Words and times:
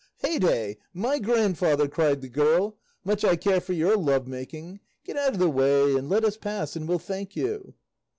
"Hey 0.17 0.39
day! 0.39 0.79
My 0.95 1.19
grandfather!" 1.19 1.87
cried 1.87 2.21
the 2.21 2.27
girl, 2.27 2.75
"much 3.03 3.23
I 3.23 3.35
care 3.35 3.61
for 3.61 3.73
your 3.73 3.95
love 3.95 4.25
making! 4.25 4.79
Get 5.05 5.15
out 5.15 5.33
of 5.33 5.37
the 5.39 5.47
way 5.47 5.95
and 5.95 6.09
let 6.09 6.25
us 6.25 6.37
pass, 6.37 6.75
and 6.75 6.87
we'll 6.87 6.97
thank 6.97 7.35
you." 7.35 7.75